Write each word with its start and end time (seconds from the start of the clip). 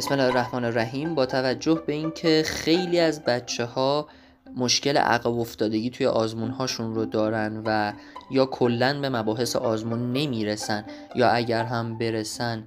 بسم 0.00 0.12
الله 0.14 0.24
الرحمن 0.24 0.64
الرحیم. 0.64 1.14
با 1.14 1.26
توجه 1.26 1.82
به 1.86 1.92
اینکه 1.92 2.42
خیلی 2.46 3.00
از 3.00 3.24
بچه 3.24 3.64
ها 3.64 4.08
مشکل 4.56 4.96
عقب 4.96 5.38
افتادگی 5.38 5.90
توی 5.90 6.06
آزمون 6.06 6.50
هاشون 6.50 6.94
رو 6.94 7.04
دارن 7.04 7.62
و 7.66 7.92
یا 8.30 8.46
کلا 8.46 9.00
به 9.00 9.08
مباحث 9.08 9.56
آزمون 9.56 10.12
نمی‌رسن 10.12 10.84
یا 11.14 11.28
اگر 11.28 11.64
هم 11.64 11.98
برسن 11.98 12.64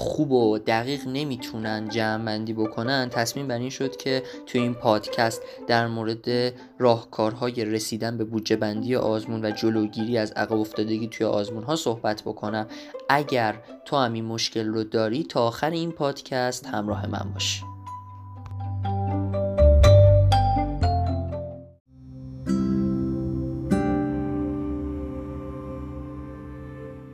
خوب 0.00 0.32
و 0.32 0.58
دقیق 0.58 1.00
نمی‌تونن 1.06 1.88
جمع 1.88 2.24
بندی 2.24 2.52
بکنن 2.52 3.08
تصمیم 3.10 3.48
بر 3.48 3.58
این 3.58 3.70
شد 3.70 3.96
که 3.96 4.22
توی 4.46 4.60
این 4.60 4.74
پادکست 4.74 5.42
در 5.66 5.86
مورد 5.86 6.54
راهکارهای 6.78 7.64
رسیدن 7.64 8.18
به 8.18 8.24
بودجه 8.24 8.56
بندی 8.56 8.96
آزمون 8.96 9.44
و 9.44 9.50
جلوگیری 9.50 10.18
از 10.18 10.32
عقب 10.32 10.52
افتادگی 10.52 11.08
توی 11.08 11.26
آزمون 11.26 11.62
ها 11.62 11.76
صحبت 11.76 12.22
بکنم. 12.22 12.66
اگر 13.08 13.54
تو 13.84 13.96
هم 13.96 14.12
این 14.12 14.24
مشکل 14.24 14.66
رو 14.66 14.84
داری 14.84 15.24
تا 15.24 15.46
آخر 15.46 15.70
این 15.70 15.92
پادکست 15.92 16.66
همراه 16.66 17.06
من 17.06 17.32
باش. 17.32 17.62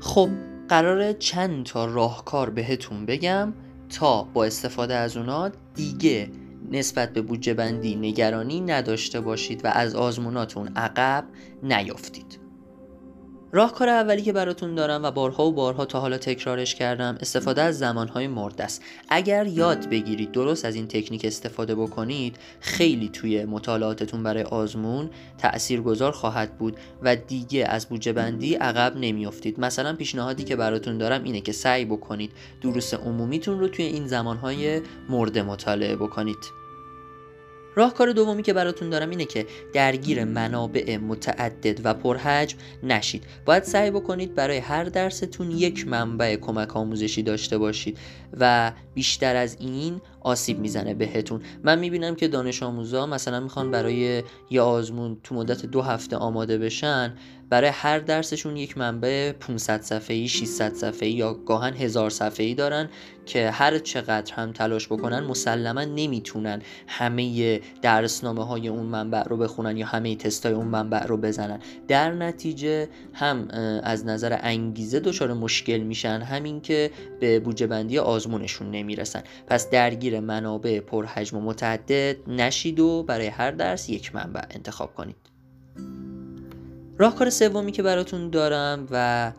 خب 0.01 0.29
قرار 0.69 1.13
چند 1.13 1.67
تا 1.67 1.85
راهکار 1.85 2.51
بهتون 2.51 3.07
بگم 3.07 3.53
تا 3.89 4.23
با 4.23 4.45
استفاده 4.45 4.95
از 4.95 5.17
اونا 5.17 5.51
دیگه 5.75 6.31
نسبت 6.71 7.13
به 7.13 7.23
بودجه 7.23 7.55
بندی 7.55 7.97
نگرانی 7.97 8.61
نداشته 8.61 9.21
باشید 9.21 9.65
و 9.65 9.69
از 9.69 9.95
آزموناتون 9.95 10.69
عقب 10.77 11.25
نیافتید. 11.63 12.46
راهکار 13.53 13.89
اولی 13.89 14.23
که 14.23 14.33
براتون 14.33 14.75
دارم 14.75 15.03
و 15.03 15.11
بارها 15.11 15.47
و 15.47 15.53
بارها 15.53 15.85
تا 15.85 16.01
حالا 16.01 16.19
تکرارش 16.19 16.75
کردم 16.75 17.19
استفاده 17.21 17.63
از 17.63 17.79
زمانهای 17.79 18.27
مرده 18.27 18.65
است. 18.65 18.83
اگر 19.09 19.47
یاد 19.47 19.89
بگیرید 19.89 20.33
درست 20.33 20.65
از 20.65 20.75
این 20.75 20.89
تکنیک 20.89 21.25
استفاده 21.25 21.75
بکنید 21.75 22.37
خیلی 22.61 23.09
توی 23.09 23.45
مطالعاتتون 23.45 24.23
برای 24.23 24.43
آزمون 24.43 25.11
تأثیر 25.39 25.81
گذار 25.81 26.13
خواهد 26.13 26.59
بود 26.59 26.77
و 27.03 27.17
دیگه 27.17 27.67
از 27.69 27.87
بودجه 27.87 28.13
بندی 28.13 28.55
عقب 28.55 28.97
نمیافتید. 28.97 29.61
مثلا 29.61 29.97
پیشنهادی 29.97 30.45
که 30.45 30.57
براتون 30.57 30.99
دارم 30.99 31.25
اینه 31.25 31.41
که 31.41 31.53
سعی 31.53 31.85
بکنید 31.85 32.33
دروس 32.63 32.95
عمومیتون 32.95 33.61
رو 33.61 33.69
توی 33.69 33.85
این 33.85 34.07
زمانهای 34.07 34.81
مرده 35.09 35.43
مطالعه 35.43 35.97
بکنید. 35.97 36.66
راهکار 37.77 38.13
دومی 38.13 38.43
که 38.43 38.53
براتون 38.53 38.91
دارم 38.91 39.11
اینه 39.11 39.25
که 39.25 39.47
درگیر 39.73 40.25
منابع 40.25 40.97
متعدد 40.97 41.81
و 41.85 41.95
پرحجم 41.95 42.59
نشید. 42.83 43.25
باید 43.45 43.63
سعی 43.63 43.91
بکنید 43.91 44.35
برای 44.35 44.59
هر 44.59 44.85
درستون 44.85 45.51
یک 45.51 45.89
منبع 45.89 46.37
کمک 46.37 46.77
آموزشی 46.77 47.23
داشته 47.23 47.59
باشید 47.59 47.99
و 48.41 48.73
بیشتر 48.95 49.37
از 49.37 49.57
این 49.61 50.01
آسیب 50.27 50.59
می‌زنه 50.59 50.95
بهتون. 50.95 51.41
من 51.63 51.79
می‌بینم 51.79 52.15
که 52.15 52.29
دانش 52.29 52.63
آموزا 52.63 53.07
مثلا 53.07 53.41
می‌خوان 53.41 53.71
برای 53.71 54.23
یه 54.51 54.61
آزمون 54.61 55.17
تو 55.25 55.35
مدت 55.35 55.67
دو 55.67 55.83
هفته 55.83 56.17
آماده 56.17 56.59
بشن 56.59 57.15
برای 57.49 57.71
هر 57.71 57.99
درسشون 57.99 58.57
یک 58.57 58.79
منبع 58.79 59.33
500 59.33 59.81
صفحه‌ای 59.81 60.29
600 60.29 60.75
صفحه‌ای 60.75 61.13
یا 61.13 61.35
گاهن 61.35 61.75
هزار 61.75 62.11
صفحه‌ای 62.11 62.55
دارن 62.55 62.89
که 63.27 63.51
هر 63.51 63.79
چقدر 63.79 64.35
هم 64.35 64.53
تلاش 64.53 64.87
بکنن 64.87 65.21
مسلما 65.21 65.85
نمی‌تونن 65.85 66.63
همه 66.87 67.61
درسنامه 67.83 68.47
های 68.47 68.69
اون 68.69 68.87
منبع 68.87 69.23
رو 69.23 69.37
بخونن 69.37 69.77
یا 69.77 69.87
همه 69.87 70.17
تستای 70.17 70.53
اون 70.53 70.67
منبع 70.67 71.07
رو 71.07 71.17
بزنن. 71.17 71.59
در 71.89 72.13
نتیجه 72.13 72.89
هم 73.13 73.49
از 73.83 74.07
نظر 74.07 74.39
انگیزه 74.43 75.01
دچار 75.01 75.33
مشکل 75.33 75.79
میشن 75.79 76.21
همین 76.21 76.61
که 76.61 76.91
به 77.21 77.41
بودجه 77.41 77.67
بندی 77.67 77.99
آزمونشون 77.99 78.71
نمی‌رسن. 78.71 79.23
پس 79.47 79.71
درگیر 79.71 80.16
منابع 80.21 80.81
پرحجم 80.81 81.37
و 81.37 81.41
متعدد 81.41 82.17
نشید 82.29 82.81
و 82.81 83.03
برای 83.03 83.27
هر 83.27 83.51
درس 83.51 83.89
یک 83.89 84.15
منبع 84.15 84.43
انتخاب 84.51 84.95
کنید. 84.95 85.17
راهکار 86.99 87.31
سومی 87.31 87.73
که 87.73 87.83
براتون 87.83 88.31
دارم 88.31 88.87
و 88.91 89.33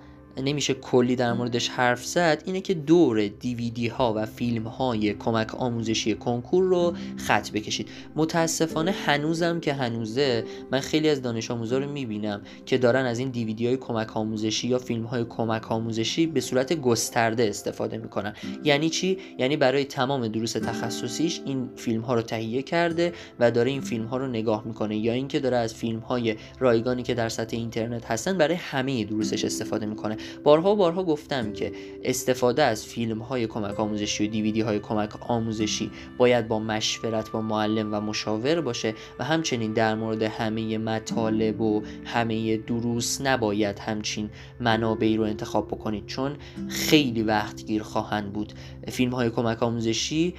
نمیشه 0.43 0.73
کلی 0.73 1.15
در 1.15 1.33
موردش 1.33 1.69
حرف 1.69 2.05
زد 2.05 2.43
اینه 2.45 2.61
که 2.61 2.73
دور 2.73 3.27
دیویدی 3.27 3.87
ها 3.87 4.13
و 4.13 4.25
فیلم 4.25 4.67
های 4.67 5.13
کمک 5.13 5.55
آموزشی 5.55 6.15
کنکور 6.15 6.63
رو 6.63 6.93
خط 7.17 7.51
بکشید. 7.51 7.89
متاسفانه 8.15 8.91
هنوزم 8.91 9.59
که 9.59 9.73
هنوزه 9.73 10.43
من 10.71 10.79
خیلی 10.79 11.09
از 11.09 11.21
دانش 11.21 11.51
آموزا 11.51 11.77
رو 11.77 11.91
می‌بینم 11.91 12.41
که 12.65 12.77
دارن 12.77 13.05
از 13.05 13.19
این 13.19 13.29
دیویدی 13.29 13.67
های 13.67 13.77
کمک 13.77 14.17
آموزشی 14.17 14.67
یا 14.67 14.79
فیلم 14.79 15.03
های 15.03 15.25
کمک 15.29 15.71
آموزشی 15.71 16.27
به 16.27 16.41
صورت 16.41 16.73
گسترده 16.73 17.47
استفاده 17.49 17.97
می‌کنن. 17.97 18.33
یعنی 18.63 18.89
چی؟ 18.89 19.17
یعنی 19.37 19.57
برای 19.57 19.85
تمام 19.85 20.27
دروس 20.27 20.51
تخصصیش 20.53 21.41
این 21.45 21.69
فیلم 21.75 22.01
ها 22.01 22.13
رو 22.13 22.21
تهیه 22.21 22.61
کرده 22.61 23.13
و 23.39 23.51
داره 23.51 23.71
این 23.71 23.81
فیلم 23.81 24.05
ها 24.05 24.17
رو 24.17 24.27
نگاه 24.27 24.63
می‌کنه. 24.67 24.97
یا 24.97 25.13
اینکه 25.13 25.39
داره 25.39 25.57
از 25.57 25.73
فیلم 25.73 25.99
های 25.99 26.35
رایگانی 26.59 27.03
که 27.03 27.13
در 27.13 27.29
سطح 27.29 27.57
اینترنت 27.57 28.05
هستن 28.05 28.37
برای 28.37 28.55
همه 28.55 29.03
دروسش 29.03 29.45
استفاده 29.45 29.85
می‌کنه. 29.85 30.17
بارها 30.43 30.73
و 30.73 30.75
بارها 30.75 31.03
گفتم 31.03 31.53
که 31.53 31.71
استفاده 32.03 32.63
از 32.63 32.85
فیلم 32.85 33.19
های 33.19 33.47
کمک 33.47 33.79
آموزشی 33.79 34.27
و 34.27 34.31
دیویدی 34.31 34.61
های 34.61 34.79
کمک 34.79 35.29
آموزشی 35.29 35.91
باید 36.17 36.47
با 36.47 36.59
مشورت 36.59 37.31
با 37.31 37.41
معلم 37.41 37.93
و 37.93 37.99
مشاور 38.01 38.61
باشه 38.61 38.93
و 39.19 39.23
همچنین 39.23 39.73
در 39.73 39.95
مورد 39.95 40.23
همه 40.23 40.77
مطالب 40.77 41.61
و 41.61 41.83
همه 42.05 42.57
دروس 42.57 43.21
نباید 43.21 43.79
همچین 43.79 44.29
منابعی 44.59 45.17
رو 45.17 45.23
انتخاب 45.23 45.67
بکنید 45.67 46.05
چون 46.05 46.35
خیلی 46.67 47.23
وقت 47.23 47.65
گیر 47.65 47.83
خواهند 47.83 48.33
بود. 48.33 48.53
فیلم 48.87 49.11
های 49.11 49.29
کمک 49.29 49.63
آموزشی 49.63 50.33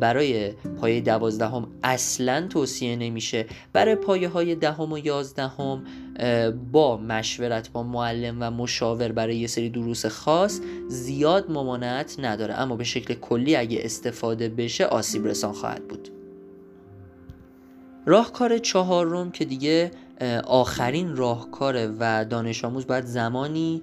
برای 0.00 0.52
پایه 0.80 1.00
دوازدهم 1.00 1.68
اصلا 1.82 2.46
توصیه 2.50 2.96
نمیشه. 2.96 3.46
برای 3.72 3.94
پایه 3.94 4.28
های 4.28 4.54
دهم 4.54 4.92
و 4.92 4.98
یازدهم 4.98 5.84
با 6.72 6.96
مشورت 6.96 7.72
با 7.72 7.82
معلم 7.82 8.36
و 8.40 8.50
مشاور 8.50 9.12
برای 9.12 9.36
یه 9.36 9.46
سری 9.46 9.70
دروس 9.70 10.06
خاص 10.06 10.60
زیاد 10.88 11.50
ممانعت 11.50 12.16
نداره. 12.18 12.54
اما 12.54 12.76
به 12.76 12.84
شکل 12.84 13.14
کلی 13.14 13.56
اگه 13.56 13.80
استفاده 13.82 14.48
بشه 14.48 14.84
آسیب 14.84 15.26
رسان 15.26 15.52
خواهد 15.52 15.88
بود. 15.88 16.08
راهکار 18.06 18.58
چهارم 18.58 19.30
که 19.30 19.44
دیگه 19.44 19.90
آخرین 20.46 21.16
راهکاره 21.16 21.90
و 22.00 22.24
دانش 22.24 22.64
آموز 22.64 22.86
باید 22.86 23.04
زمانی 23.04 23.82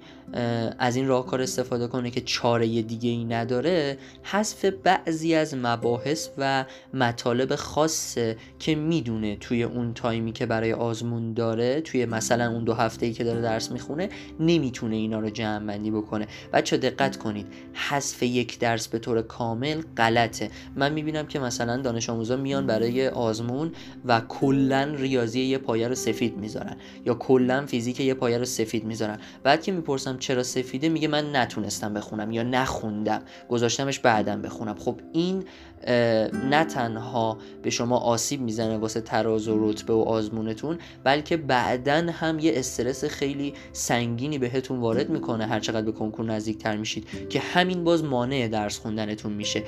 از 0.80 0.96
این 0.96 1.08
راهکار 1.08 1.42
استفاده 1.42 1.88
کنه 1.88 2.12
که 2.12 2.22
چاره 2.22 2.82
دیگه 2.82 3.10
ای 3.10 3.26
نداره. 3.26 3.98
حذف 4.24 4.66
بعضی 4.66 5.36
از 5.36 5.54
مباحث 5.54 6.30
و 6.38 6.66
مطالب 6.94 7.56
خاصه 7.56 8.38
که 8.60 8.76
می‌دونه 8.76 9.36
توی 9.36 9.64
اون 9.64 9.94
تایمی 9.94 10.32
که 10.32 10.46
برای 10.46 10.74
آزمون 10.74 11.34
داره 11.34 11.82
توی 11.82 12.06
مثلا 12.06 12.52
اون 12.52 12.64
دو 12.64 12.74
هفته 12.74 13.06
ای 13.06 13.14
که 13.14 13.24
داره 13.24 13.42
درس 13.42 13.72
می‌خونه 13.72 14.10
نمی‌تونه 14.40 14.96
اینا 14.96 15.20
رو 15.20 15.30
جمع 15.30 15.66
بندی 15.66 15.92
بکنه. 15.92 16.28
بچه 16.54 16.78
دقت 16.78 17.18
کنید 17.18 17.48
حذف 17.74 18.24
یک 18.24 18.60
درس 18.60 18.88
به 18.88 19.00
طور 19.00 19.22
کامل 19.22 19.82
غلطه. 19.98 20.50
من 20.76 20.94
می‌بینم 20.94 21.28
که 21.28 21.40
مثلا 21.40 21.78
دانش 21.78 22.10
آموزا 22.10 22.36
میان 22.36 22.68
برای 22.68 23.08
آزمون 23.08 23.72
و 24.06 24.22
کلا 24.28 24.84
ریاضی 24.98 25.42
یه 25.42 25.58
پایه 25.58 25.88
رو 25.88 25.96
سفید 26.26 26.38
می‌ذارن. 26.38 26.76
یا 27.06 27.14
کلا 27.14 27.66
فیزیک 27.66 28.00
یه 28.00 28.14
پایه 28.14 28.38
رو 28.38 28.46
سفید 28.46 28.84
می‌ذارن. 28.84 29.20
بعد 29.44 29.64
که 29.64 29.72
می‌پرسم 29.72 30.18
چرا 30.18 30.44
سفیده 30.44 30.90
میگه 30.90 31.08
من 31.08 31.36
نتونستم 31.36 31.94
بخونم 31.94 32.32
یا 32.32 32.44
نخوندم. 32.44 33.22
گذاشتمش 33.50 34.00
بعدم 34.00 34.42
بخونم. 34.42 34.76
خب 34.76 35.00
این 35.14 35.44
نه 36.50 36.66
تنها 36.66 37.38
به 37.64 37.70
شما 37.70 37.98
آسیب 37.98 38.42
می‌زنه 38.42 38.78
واسه 38.78 39.02
تراز 39.02 39.48
و 39.48 39.70
رتبه 39.70 39.94
و 39.94 40.00
آزمونتون 40.00 40.78
بلکه 41.04 41.38
بعدا 41.38 42.06
هم 42.12 42.40
یه 42.40 42.52
استرس 42.56 43.06
خیلی 43.06 43.54
سنگینی 43.74 44.38
بهتون 44.38 44.80
وارد 44.80 45.10
می‌کنه 45.10 45.46
هر 45.46 45.60
چقدر 45.60 45.86
به 45.86 45.92
کنکور 45.92 46.26
نزدیکتر 46.26 46.78
میشید 46.78 47.30
که 47.30 47.40
همین 47.40 47.84
باز 47.84 48.04
مانع 48.04 48.48
درس 48.48 48.80
خوندنتون 48.80 49.34
میشه. 49.34 49.64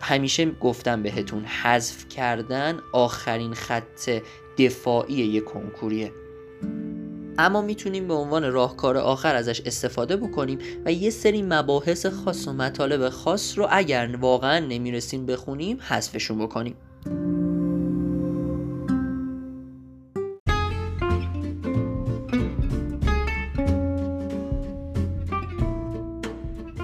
همیشه 0.00 0.50
گفتم 0.50 1.02
بهتون 1.02 1.44
حذف 1.44 2.08
کردن 2.08 2.78
آخرین 2.92 3.54
خط 3.54 4.10
دفاعی 4.58 5.14
یک 5.14 5.44
کنکوریه. 5.44 6.12
اما 7.38 7.62
می‌تونیم 7.62 8.08
به 8.08 8.14
عنوان 8.14 8.52
راهکار 8.52 8.96
آخر 8.96 9.34
ازش 9.34 9.60
استفاده 9.60 10.16
بکنیم 10.16 10.58
و 10.84 10.92
یه 10.92 11.10
سری 11.10 11.42
مباحث 11.42 12.06
خاص 12.06 12.48
و 12.48 12.52
مطالب 12.52 13.08
خاص 13.08 13.58
رو 13.58 13.66
اگر 13.70 14.16
واقعا 14.20 14.58
نمی‌رسیم 14.58 15.26
بخونیم 15.26 15.78
حذفشون 15.80 16.38
بکنیم. 16.38 16.76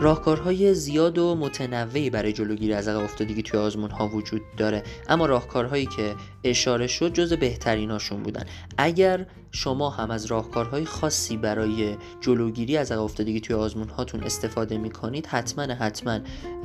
راهکارهای 0.03 0.75
زیاد 0.75 1.19
و 1.19 1.35
متنوعی 1.35 2.11
برای 2.11 2.33
جلوگیری 2.33 2.73
از 2.73 2.89
عقب 2.89 3.05
افتادگی 3.05 3.43
توی 3.43 3.61
آزمون 3.61 3.91
ها 3.91 4.09
وجود 4.09 4.43
داره. 4.57 4.83
اما 5.09 5.27
راهکارهایی 5.27 5.87
که 5.87 6.15
اشاره 6.45 6.87
شد 6.87 7.13
جز 7.13 7.33
بهتریناشون 7.33 8.23
بودن. 8.23 8.45
اگر 8.79 9.27
شما 9.51 9.91
هم 9.91 10.11
از 10.11 10.27
راهکارهای 10.27 10.85
خاصی 10.85 11.37
برای 11.37 11.97
جلوگیری 12.21 12.77
از 12.77 12.93
عقب 12.93 13.01
افتادگی 13.03 13.41
توی 13.41 13.57
آزمون 13.57 13.89
هاتون 13.89 14.25
استفاده 14.25 14.79
می‌کنید 14.79 15.27
حتما 15.27 15.63
حتما 15.63 16.19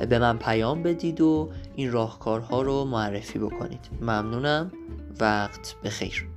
به 0.10 0.20
من 0.20 0.38
پیام 0.38 0.84
بدید 0.84 1.22
و 1.22 1.50
این 1.76 1.92
راهکارها 1.92 2.62
رو 2.62 2.86
معرفی 2.86 3.40
بکنید. 3.40 3.80
ممنونم. 4.02 4.72
وقت 5.20 5.76
بخیر. 5.84 6.28